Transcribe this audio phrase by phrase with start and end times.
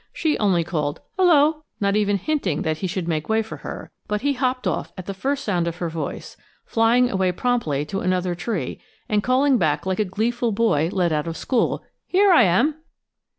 [0.11, 4.21] She only called "hello," not even hinting that he should make way for her, but
[4.21, 6.35] he hopped off at the first sound of her voice,
[6.65, 11.27] flying away promptly to another tree and calling back like a gleeful boy let out
[11.27, 12.77] of school, "Here I am!"